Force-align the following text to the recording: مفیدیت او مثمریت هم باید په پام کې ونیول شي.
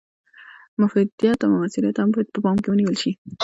مفیدیت 0.81 1.39
او 1.43 1.49
مثمریت 1.63 1.97
هم 1.99 2.07
باید 2.13 2.27
په 2.33 2.39
پام 2.45 2.57
کې 2.63 2.67
ونیول 2.69 2.95
شي. 3.01 3.11